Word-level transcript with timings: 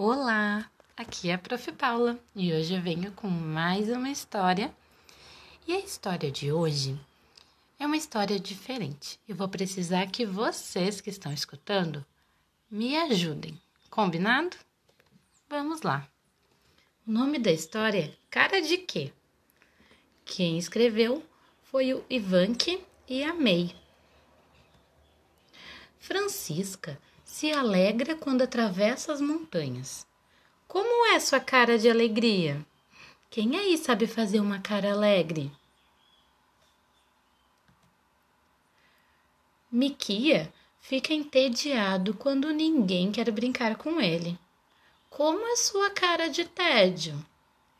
Olá, 0.00 0.70
aqui 0.96 1.28
é 1.28 1.34
a 1.34 1.38
Prof. 1.38 1.72
Paula 1.72 2.16
e 2.32 2.52
hoje 2.52 2.72
eu 2.72 2.80
venho 2.80 3.10
com 3.10 3.26
mais 3.26 3.88
uma 3.88 4.08
história. 4.08 4.72
E 5.66 5.72
a 5.72 5.80
história 5.80 6.30
de 6.30 6.52
hoje 6.52 6.96
é 7.80 7.84
uma 7.84 7.96
história 7.96 8.38
diferente. 8.38 9.18
Eu 9.28 9.34
vou 9.34 9.48
precisar 9.48 10.06
que 10.06 10.24
vocês 10.24 11.00
que 11.00 11.10
estão 11.10 11.32
escutando 11.32 12.06
me 12.70 12.96
ajudem. 12.96 13.60
Combinado? 13.90 14.56
Vamos 15.50 15.82
lá. 15.82 16.08
O 17.04 17.10
nome 17.10 17.40
da 17.40 17.50
história 17.50 18.04
é 18.04 18.14
Cara 18.30 18.62
de 18.62 18.78
Quê? 18.78 19.12
Quem 20.24 20.58
escreveu 20.58 21.26
foi 21.60 21.92
o 21.92 22.04
Ivanke 22.08 22.80
e 23.08 23.24
a 23.24 23.34
May. 23.34 23.74
Francisca 25.98 26.96
se 27.28 27.52
alegra 27.52 28.16
quando 28.16 28.42
atravessa 28.42 29.12
as 29.12 29.20
montanhas. 29.20 30.06
Como 30.66 31.06
é 31.12 31.20
sua 31.20 31.38
cara 31.38 31.78
de 31.78 31.88
alegria? 31.88 32.66
Quem 33.30 33.54
aí 33.54 33.76
sabe 33.76 34.06
fazer 34.06 34.40
uma 34.40 34.58
cara 34.58 34.92
alegre? 34.92 35.52
Miquia 39.70 40.50
fica 40.80 41.12
entediado 41.12 42.14
quando 42.14 42.50
ninguém 42.50 43.12
quer 43.12 43.30
brincar 43.30 43.76
com 43.76 44.00
ele. 44.00 44.38
Como 45.10 45.46
é 45.48 45.56
sua 45.56 45.90
cara 45.90 46.28
de 46.28 46.46
tédio? 46.46 47.14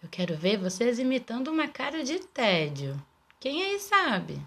Eu 0.02 0.10
quero 0.10 0.36
ver 0.36 0.58
vocês 0.58 0.98
imitando 0.98 1.48
uma 1.48 1.66
cara 1.66 2.04
de 2.04 2.18
tédio. 2.18 3.02
Quem 3.40 3.64
aí 3.64 3.80
sabe? 3.80 4.38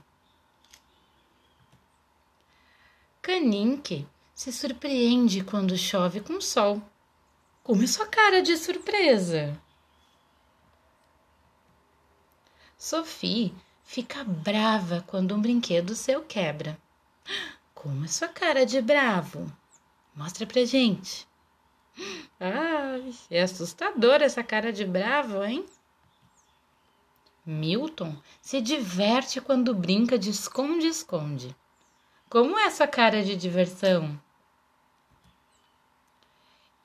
Caninque 3.20 4.08
se 4.42 4.52
surpreende 4.52 5.44
quando 5.44 5.78
chove 5.78 6.20
com 6.20 6.42
sol. 6.42 6.82
Como 7.62 7.84
é 7.84 7.86
sua 7.86 8.08
cara 8.08 8.42
de 8.42 8.58
surpresa? 8.58 9.56
Sophie 12.76 13.54
fica 13.84 14.24
brava 14.24 15.06
quando 15.06 15.36
um 15.36 15.40
brinquedo 15.40 15.94
seu 15.94 16.24
quebra. 16.24 16.76
Como 17.76 18.04
é 18.04 18.08
sua 18.08 18.30
cara 18.30 18.66
de 18.66 18.82
bravo? 18.82 19.46
Mostra 20.16 20.48
pra 20.48 20.66
gente. 20.66 21.28
Ai, 22.40 23.14
é 23.30 23.44
assustador 23.44 24.24
essa 24.24 24.42
cara 24.42 24.74
de 24.74 24.86
bravo, 24.86 25.44
hein? 25.44 25.64
Milton 27.46 28.18
se 28.42 28.60
diverte 28.60 29.40
quando 29.40 29.76
brinca 29.76 30.18
de 30.18 30.32
esconde-esconde. 30.32 31.56
Como 32.28 32.58
é 32.58 32.64
essa 32.64 32.88
cara 32.88 33.24
de 33.24 33.36
diversão? 33.36 34.20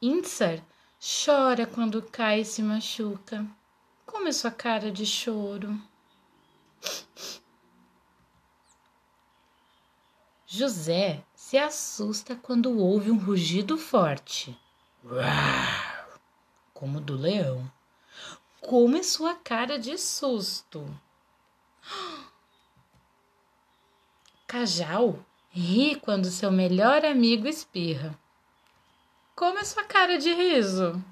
Insar 0.07 0.63
chora 1.01 1.67
quando 1.67 2.01
cai 2.01 2.43
e 2.43 2.45
se 2.45 2.63
machuca. 2.63 3.45
Como 4.07 4.29
é 4.29 4.33
sua 4.33 4.53
cara 4.53 4.93
de 4.93 5.05
choro? 5.05 5.77
José 10.47 11.25
se 11.35 11.59
assusta 11.59 12.37
quando 12.37 12.79
ouve 12.79 13.11
um 13.11 13.19
rugido 13.19 13.77
forte. 13.77 14.57
Como 16.73 17.01
do 17.01 17.17
leão. 17.17 17.69
Como 18.61 18.97
é 18.97 19.03
sua 19.03 19.35
cara 19.35 19.77
de 19.77 19.99
susto? 19.99 20.87
Cajal 24.47 25.19
Ri 25.51 25.97
quando 25.97 26.27
seu 26.27 26.53
melhor 26.53 27.05
amigo 27.05 27.49
espirra. 27.49 28.17
Como 29.37 29.59
é 29.59 29.65
sua 29.65 29.85
cara 29.85 30.19
de 30.19 30.33
riso? 30.33 31.05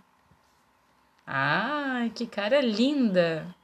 Ai, 1.27 2.09
que 2.09 2.27
cara 2.27 2.59
linda! 2.63 3.55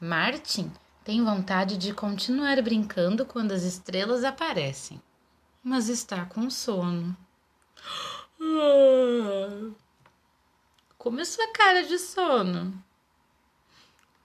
Martin 0.00 0.72
tem 1.04 1.22
vontade 1.22 1.76
de 1.76 1.92
continuar 1.92 2.62
brincando 2.62 3.26
quando 3.26 3.52
as 3.52 3.62
estrelas 3.62 4.24
aparecem, 4.24 5.02
mas 5.62 5.90
está 5.90 6.24
com 6.24 6.48
sono. 6.48 7.14
Como 10.96 11.20
é 11.20 11.26
sua 11.26 11.52
cara 11.52 11.82
de 11.82 11.98
sono? 11.98 12.72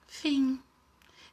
Fim. 0.07 0.57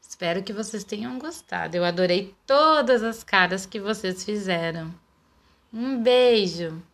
Espero 0.02 0.42
que 0.42 0.52
vocês 0.52 0.82
tenham 0.82 1.16
gostado. 1.16 1.76
Eu 1.76 1.84
adorei 1.84 2.34
todas 2.44 3.04
as 3.04 3.22
caras 3.22 3.66
que 3.66 3.78
vocês 3.78 4.24
fizeram. 4.24 4.92
Um 5.72 6.02
beijo! 6.02 6.89